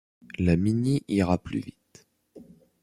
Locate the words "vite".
1.59-2.07